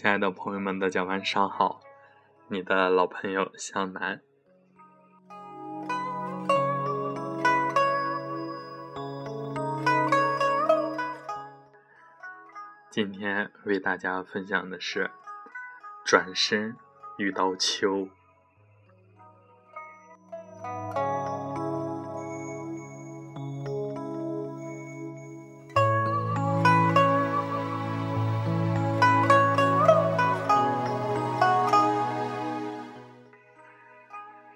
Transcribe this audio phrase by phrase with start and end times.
[0.00, 1.82] 亲爱的朋友们，大家晚上好！
[2.48, 4.22] 你的老朋友向南。
[12.88, 15.10] 今天为大家分享的是：
[16.02, 16.74] 转身
[17.18, 18.08] 遇到秋。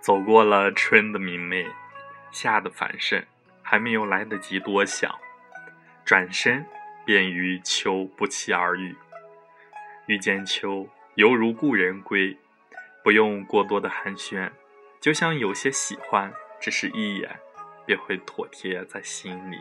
[0.00, 1.66] 走过了春的明媚，
[2.30, 3.22] 夏的繁盛，
[3.62, 5.14] 还没有来得及多想，
[6.04, 6.64] 转身
[7.04, 8.96] 便与秋不期而遇。
[10.06, 12.36] 遇见秋，犹如故人归，
[13.04, 14.50] 不用过多的寒暄，
[15.00, 17.38] 就像有些喜欢，只是一眼，
[17.84, 19.58] 便会妥帖在心里。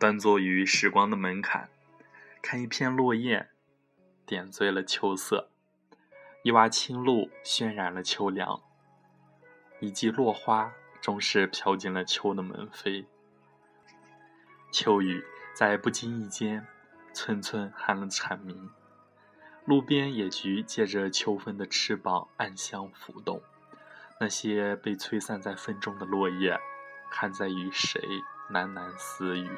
[0.00, 1.68] 端坐于时光的门槛，
[2.40, 3.50] 看一片落叶，
[4.24, 5.50] 点缀了秋色；
[6.42, 8.62] 一洼清露渲染了秋凉；
[9.78, 13.04] 一季落花终是飘进了秋的门扉。
[14.72, 16.66] 秋雨在不经意间，
[17.12, 18.70] 寸寸寒了蝉鸣。
[19.66, 23.42] 路边野菊借着秋风的翅膀暗香浮动，
[24.18, 26.58] 那些被吹散在风中的落叶，
[27.10, 28.00] 看在与谁
[28.50, 29.50] 喃喃私语。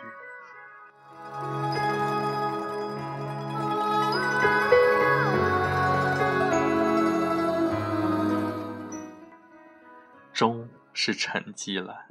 [10.33, 12.07] 终是沉寂了，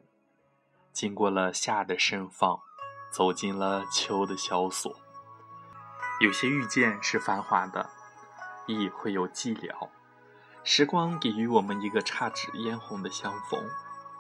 [0.94, 2.60] 经过了夏的盛放，
[3.12, 4.96] 走进了秋的萧索。
[6.22, 7.90] 有些遇见是繁华的，
[8.68, 9.90] 亦会有寂寥。
[10.64, 13.68] 时光给予我们一个姹紫嫣红的相逢，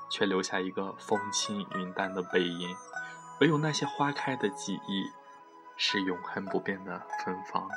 [0.09, 2.75] 却留下一个风轻云淡的背影。
[3.41, 5.11] 唯有那些花开的记忆，
[5.75, 7.67] 是永恒不变的芬芳。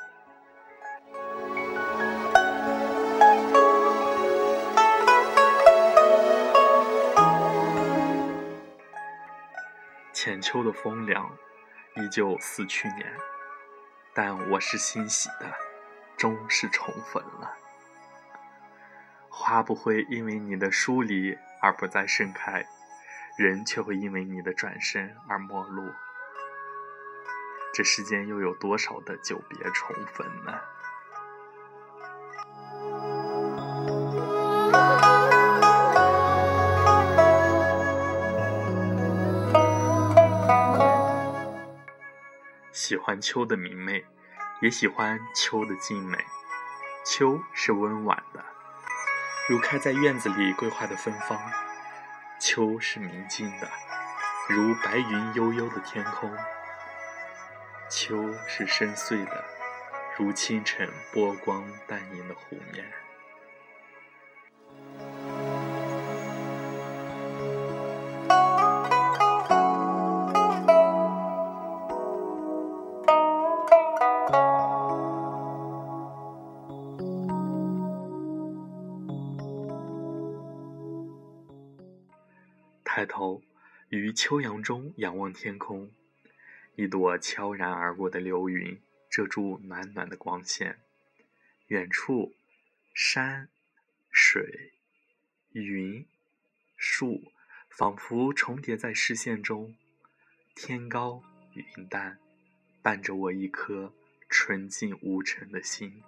[10.12, 11.34] 浅秋的风凉，
[11.96, 13.10] 依旧似去年，
[14.12, 15.50] 但我是欣喜的，
[16.18, 17.50] 终是重逢了。
[19.30, 22.66] 花不会因为你的疏离而不再盛开。
[23.36, 25.90] 人却会因为你的转身而陌路，
[27.72, 30.52] 这世间又有多少的久别重逢呢？
[42.72, 44.06] 喜欢秋的明媚，
[44.60, 46.24] 也喜欢秋的静美。
[47.04, 48.44] 秋是温婉的，
[49.48, 51.36] 如开在院子里桂花的芬芳。
[52.46, 53.66] 秋是明净的，
[54.50, 56.30] 如白云悠悠的天空；
[57.88, 59.44] 秋是深邃的，
[60.18, 62.84] 如清晨波光淡影的湖面。
[84.14, 85.90] 秋阳中仰望天空，
[86.76, 88.80] 一朵悄然而过的流云
[89.10, 90.78] 遮住暖暖的光线。
[91.66, 92.34] 远处，
[92.94, 93.48] 山、
[94.10, 94.72] 水、
[95.52, 96.06] 云、
[96.76, 97.32] 树，
[97.68, 99.74] 仿佛重叠在视线中。
[100.54, 101.22] 天高
[101.54, 102.18] 云淡，
[102.80, 103.92] 伴着我一颗
[104.28, 106.02] 纯净无尘的心。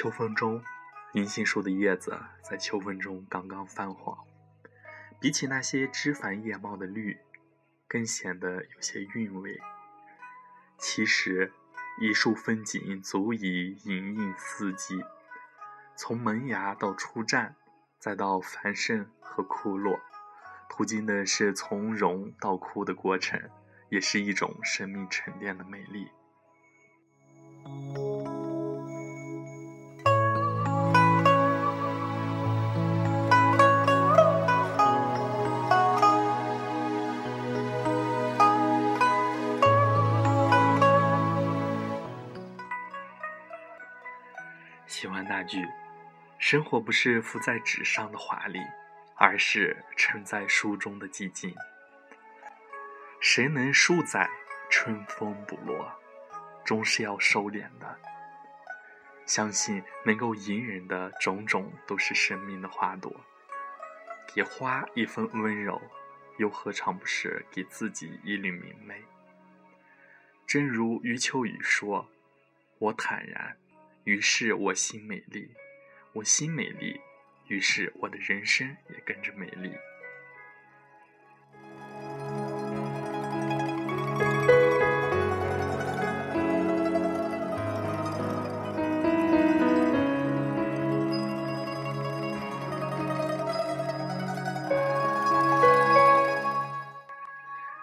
[0.00, 0.64] 秋风中，
[1.12, 4.16] 银杏树的叶子在秋风中刚刚泛黄，
[5.20, 7.18] 比起那些枝繁叶茂的绿，
[7.86, 9.60] 更显得有些韵味。
[10.78, 11.52] 其实，
[12.00, 15.04] 一树风景足以隐映四季。
[15.94, 17.52] 从萌芽到初绽，
[17.98, 20.00] 再到繁盛和枯落，
[20.70, 23.38] 途经的是从荣到枯的过程，
[23.90, 26.08] 也是一种生命沉淀的美丽。
[45.30, 45.64] 那句
[46.40, 48.58] ：“生活不是浮在纸上的华丽，
[49.14, 51.54] 而是沉在书中的寂静。”
[53.22, 54.28] 谁能数载
[54.68, 55.88] 春风不落，
[56.64, 57.96] 终是要收敛的。
[59.24, 63.14] 相信能够隐忍的种种，都是生命的花朵。
[64.34, 65.80] 给花一份温柔，
[66.38, 69.00] 又何尝不是给自己一缕明媚？
[70.44, 72.10] 正如余秋雨说
[72.80, 73.56] ：“我坦然。”
[74.04, 75.50] 于是我心美丽，
[76.14, 77.00] 我心美丽，
[77.48, 79.72] 于是我的人生也跟着美丽。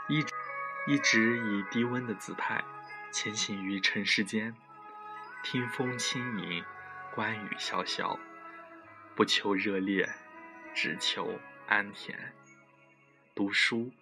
[0.10, 0.26] 一
[0.92, 2.64] 一直以低温的姿态
[3.12, 4.56] 前行于尘世间。
[5.44, 6.64] 听风轻吟，
[7.16, 8.18] 观雨潇潇，
[9.16, 10.10] 不求热烈，
[10.76, 12.14] 只求安恬。
[13.34, 13.94] 读书，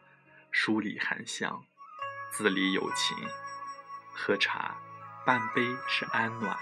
[0.49, 1.63] 书里含香，
[2.31, 3.15] 字里有情。
[4.11, 4.75] 喝茶，
[5.25, 6.57] 半杯是安暖，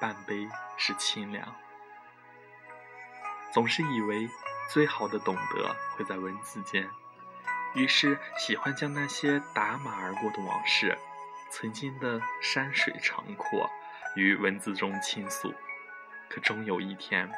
[0.00, 1.56] 半杯是清凉。
[3.52, 4.28] 总是以为
[4.68, 6.88] 最好的懂得会在文字间，
[7.74, 10.96] 于是喜欢将那些打马而过的往事，
[11.50, 13.68] 曾经的山水长阔。
[14.14, 15.54] 于文字中倾诉，
[16.28, 17.30] 可终有一天，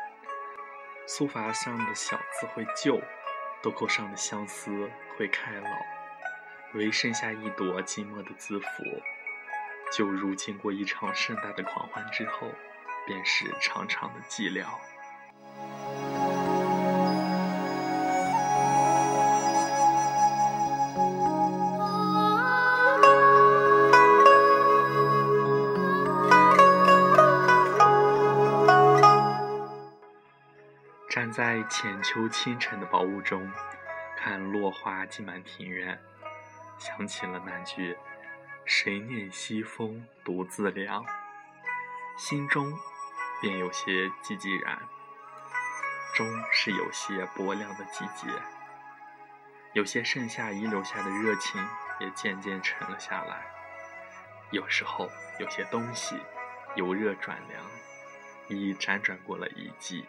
[1.06, 3.00] 书法上的小字会旧，
[3.62, 5.68] 豆蔻上的相思会开老，
[6.74, 8.66] 唯剩下一朵寂寞的字符。
[9.92, 12.50] 就如经过一场盛大的狂欢之后，
[13.06, 14.66] 便是长长的寂寥。
[31.12, 33.52] 站在浅秋清晨的薄雾中，
[34.16, 36.00] 看落花浸满庭院，
[36.78, 37.94] 想起了那句
[38.64, 41.04] “谁念西风独自凉”，
[42.16, 42.72] 心中
[43.42, 44.80] 便有些寂寂然。
[46.14, 48.28] 终是有些薄凉的季节，
[49.74, 51.62] 有些盛夏遗留下的热情
[52.00, 53.42] 也渐渐沉了下来。
[54.50, 56.16] 有时候，有些东西
[56.74, 57.62] 由热转凉，
[58.48, 60.06] 已辗转过了一季。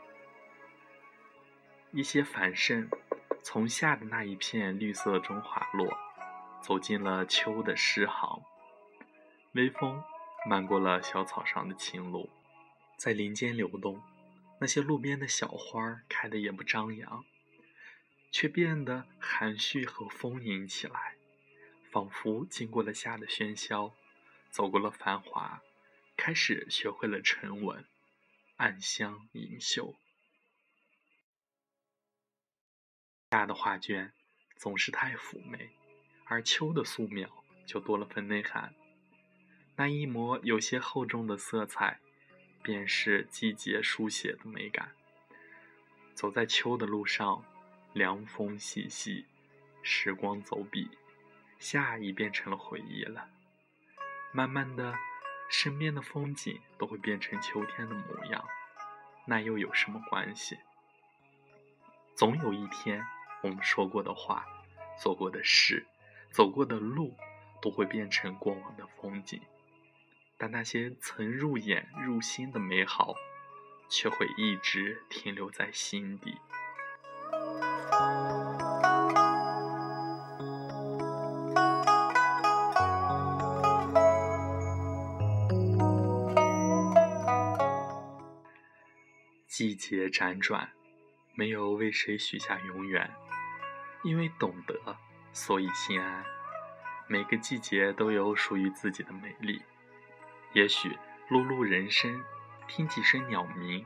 [1.95, 2.89] 一些繁盛
[3.43, 5.95] 从夏的那一片绿色中滑落，
[6.59, 8.41] 走进了秋的诗行。
[9.51, 10.03] 微风
[10.49, 12.31] 漫过了小草上的青露，
[12.97, 14.01] 在林间流动。
[14.59, 17.23] 那些路边的小花开得也不张扬，
[18.31, 21.13] 却变得含蓄和丰盈起来，
[21.91, 23.93] 仿佛经过了夏的喧嚣，
[24.49, 25.61] 走过了繁华，
[26.17, 27.85] 开始学会了沉稳，
[28.57, 29.93] 暗香盈袖。
[33.33, 34.13] 夏的画卷
[34.57, 35.71] 总是太妩媚，
[36.25, 37.27] 而秋的素描
[37.65, 38.75] 就多了份内涵。
[39.75, 41.99] 那一抹有些厚重的色彩，
[42.61, 44.91] 便是季节书写的美感。
[46.13, 47.43] 走在秋的路上，
[47.93, 49.25] 凉风习习，
[49.81, 50.91] 时光走笔，
[51.57, 53.27] 夏已变成了回忆了。
[54.31, 54.93] 慢慢的，
[55.49, 58.45] 身边的风景都会变成秋天的模样，
[59.25, 60.59] 那又有什么关系？
[62.13, 63.03] 总有一天。
[63.43, 64.45] 我们说过的话，
[64.97, 65.85] 做过的事，
[66.31, 67.13] 走过的路，
[67.61, 69.41] 都会变成过往的风景。
[70.37, 73.13] 但那些曾入眼入心的美好，
[73.89, 76.37] 却会一直停留在心底。
[89.47, 90.71] 季节辗转，
[91.35, 93.11] 没有为谁许下永远。
[94.03, 94.97] 因为懂得，
[95.31, 96.23] 所以心安。
[97.07, 99.61] 每个季节都有属于自己的美丽。
[100.53, 100.89] 也许
[101.29, 102.23] 碌碌人生，
[102.67, 103.85] 听几声鸟鸣，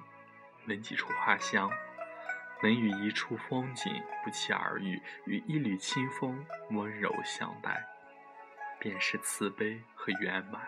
[0.66, 1.72] 闻几处花香，
[2.62, 7.86] 能与一处风景不期而遇，与一缕清风温柔相待，
[8.80, 10.62] 便是慈悲和圆满。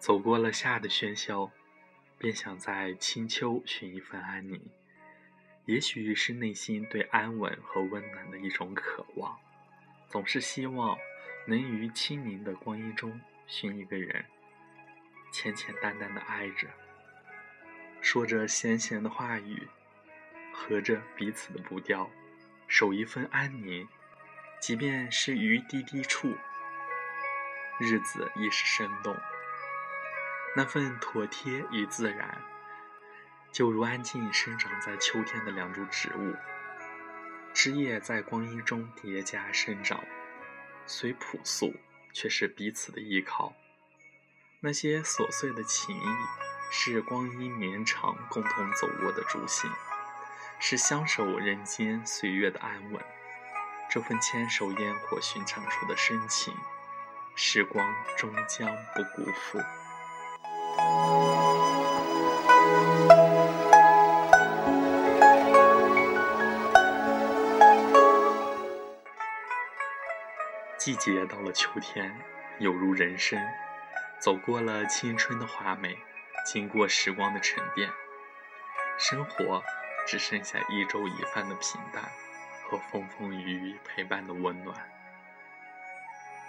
[0.00, 1.52] 走过了夏的喧嚣，
[2.16, 4.58] 便想在清秋寻一份安宁。
[5.66, 9.38] 也许是内心对安稳和温暖的一种渴望，
[10.08, 10.96] 总是希望
[11.46, 14.24] 能于清明的光阴中寻一个人，
[15.30, 16.66] 浅浅淡淡的爱着，
[18.00, 19.68] 说着闲闲的话语，
[20.54, 22.10] 合着彼此的步调，
[22.66, 23.86] 守一份安宁，
[24.60, 26.34] 即便是于低低处，
[27.78, 29.14] 日子亦是生动。
[30.56, 32.42] 那份妥帖与自然，
[33.52, 36.34] 就如安静生长在秋天的两株植物，
[37.54, 40.02] 枝叶在光阴中叠加生长，
[40.86, 41.74] 虽朴素，
[42.12, 43.54] 却是彼此的依靠。
[44.58, 46.02] 那些琐碎的情谊，
[46.72, 49.70] 是光阴绵长共同走过的主心，
[50.58, 53.00] 是相守人间岁月的安稳。
[53.88, 56.54] 这份牵手烟火寻常处的深情，
[57.34, 59.60] 时光终将不辜负。
[70.78, 72.18] 季节到了秋天，
[72.58, 73.38] 有如人生，
[74.18, 75.96] 走过了青春的华美，
[76.44, 77.90] 经过时光的沉淀，
[78.98, 79.62] 生活
[80.06, 82.02] 只剩下一粥一饭的平淡
[82.64, 84.76] 和风风雨雨陪伴的温暖。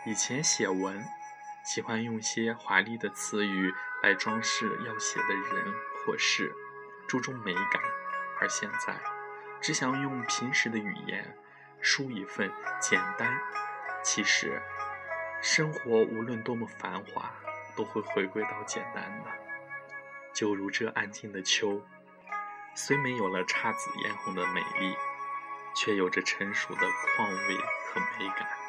[0.05, 1.03] 以前写文。
[1.63, 3.71] 喜欢用些华丽的词语
[4.01, 5.73] 来装饰要写的人
[6.05, 6.53] 或事，
[7.07, 7.81] 注重美感；
[8.39, 8.99] 而现在，
[9.61, 11.37] 只想用平时的语言
[11.81, 13.39] 书一份简单。
[14.03, 14.61] 其实，
[15.41, 17.31] 生活无论多么繁华，
[17.75, 19.31] 都会回归到简单的。
[20.33, 21.85] 就如这安静的秋，
[22.73, 24.95] 虽没有了姹紫嫣红的美丽，
[25.75, 26.81] 却有着成熟的
[27.15, 28.60] 况味和美感。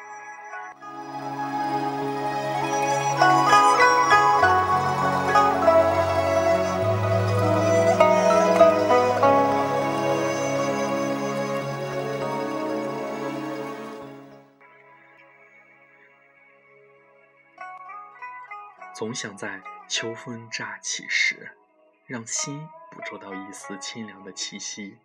[18.95, 21.57] 总想在秋风乍起时，
[22.05, 24.97] 让心捕捉到一丝清凉的气息。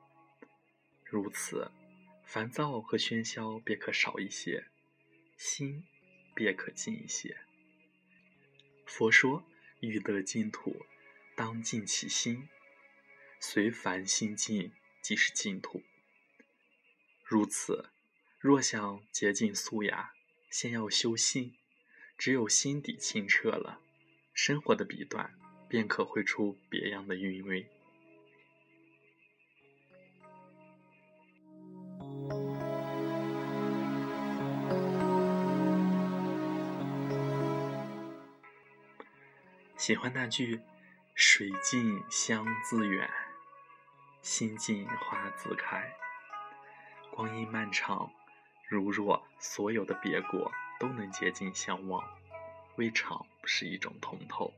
[1.04, 1.71] 如此，
[2.25, 4.66] 烦躁和喧嚣便可少一些，
[5.38, 5.87] 心
[6.35, 7.38] 便可静一些。
[8.85, 9.42] 佛说
[9.80, 10.85] ：“欲得净土，
[11.35, 12.49] 当净其心。
[13.40, 15.83] 随凡心静，即是净土。”
[17.25, 17.88] 如此，
[18.38, 20.12] 若想洁净素雅，
[20.50, 21.57] 先要修心。
[22.18, 23.78] 只有心底清澈了，
[24.34, 25.32] 生活的笔端
[25.68, 27.64] 便可绘出别样的韵味。
[39.76, 40.60] 喜欢那句
[41.14, 43.08] “水静香自远，
[44.20, 45.94] 心静花自开”。
[47.14, 48.10] 光阴漫长，
[48.68, 52.04] 如若所有的别过都能洁净相望，
[52.76, 54.52] 未尝不是一种通透；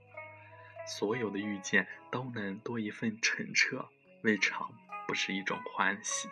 [0.87, 3.89] 所有的遇见都能多一份澄澈，
[4.23, 4.71] 未尝
[5.07, 6.29] 不是一种欢喜。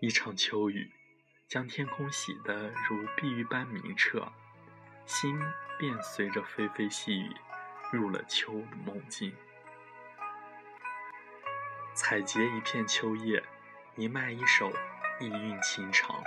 [0.00, 0.90] 一场秋雨，
[1.48, 4.30] 将天空洗得如碧玉般明澈，
[5.06, 5.40] 心
[5.78, 7.34] 便随着霏霏细雨，
[7.90, 9.34] 入了秋的梦境。
[11.94, 13.42] 采撷一片秋叶，
[13.96, 14.70] 一脉一首，
[15.18, 16.22] 意韵情长。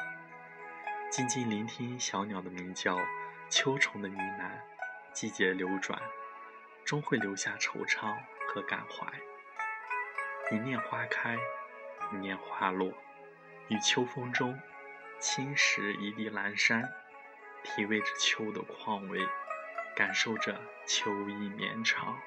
[1.11, 2.97] 静静聆听小鸟的鸣叫，
[3.47, 4.49] 秋虫的呢喃。
[5.13, 6.01] 季节流转，
[6.83, 9.05] 终会留下惆怅和感怀。
[10.49, 11.37] 一念花开，
[12.11, 12.91] 一念花落。
[13.67, 14.59] 于秋风中，
[15.21, 16.91] 侵蚀一地阑珊，
[17.63, 19.19] 体味着秋的况味，
[19.95, 22.17] 感受着秋意绵长。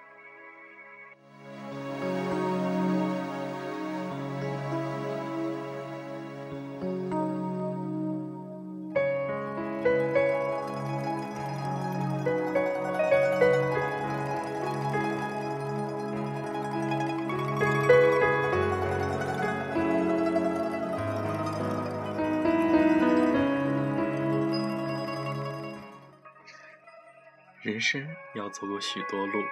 [27.75, 29.45] 人生要走过许多路，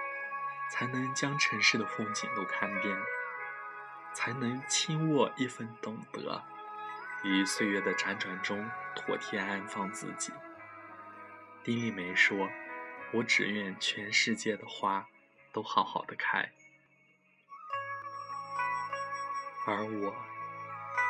[0.71, 2.97] 才能将城市的风景都看遍，
[4.13, 6.41] 才能轻握一份懂得，
[7.25, 10.31] 于岁月的辗转中妥帖安放自己。
[11.65, 12.47] 丁立梅说
[13.11, 15.05] ：“我只愿全世界的花
[15.51, 16.49] 都好好的开，
[19.67, 20.15] 而我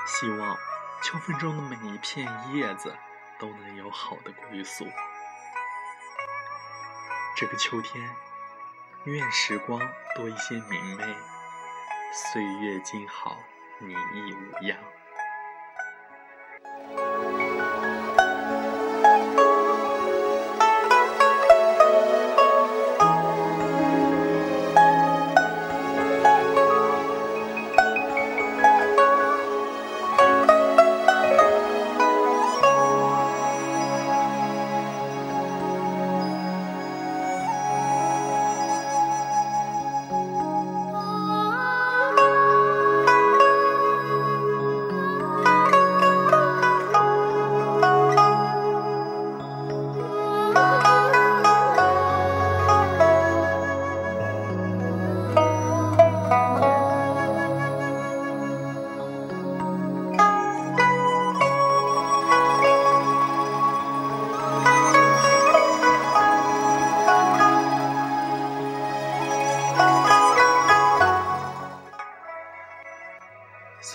[0.07, 0.57] 希望
[1.03, 2.97] 秋风中的每一片叶子
[3.37, 4.87] 都能有好的归宿。
[7.35, 8.07] 这个秋天，
[9.05, 9.81] 愿时光
[10.15, 11.03] 多一些明媚，
[12.13, 13.39] 岁月静好，
[13.79, 14.77] 你亦无恙。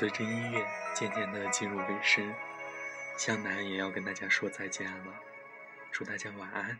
[0.09, 2.35] 随着音乐渐渐的进入尾声，
[3.19, 5.13] 向南也要跟大家说再见了，
[5.93, 6.79] 祝大家晚安。